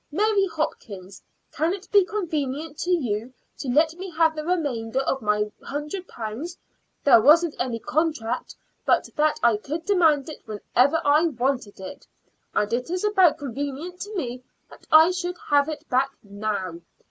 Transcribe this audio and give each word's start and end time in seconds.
Mary 0.11 0.47
Hopkins, 0.47 1.21
can 1.51 1.73
it 1.73 1.87
be 1.91 2.03
convenient 2.03 2.75
to 2.79 2.89
you 2.89 3.31
to 3.59 3.67
let 3.69 3.93
me 3.99 4.09
have 4.09 4.35
the 4.35 4.43
remainder 4.43 5.01
of 5.01 5.21
my 5.21 5.51
hundred 5.61 6.07
pounds? 6.07 6.57
There 7.03 7.21
wasn't 7.21 7.55
any 7.59 7.77
contract 7.77 8.55
but 8.83 9.07
that 9.15 9.39
I 9.43 9.57
could 9.57 9.85
demand 9.85 10.27
it 10.27 10.41
whenever 10.47 10.99
I 11.05 11.27
wanted 11.27 11.79
it, 11.79 12.07
and 12.55 12.73
it 12.73 12.89
is 12.89 13.03
about 13.03 13.37
convenient 13.37 14.01
to 14.01 14.15
me 14.15 14.43
that 14.71 14.87
I 14.91 15.11
should 15.11 15.37
have 15.37 15.69
it 15.69 15.87
back 15.87 16.09
now. 16.23 16.81